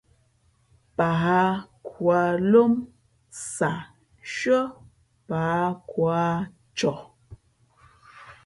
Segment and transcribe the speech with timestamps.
[0.97, 1.23] Pǎh
[1.87, 2.73] khu ā lǒm
[3.53, 3.79] sah
[4.23, 4.61] nshʉ́ά
[5.27, 6.27] pǎh khu ā
[6.77, 7.01] coh.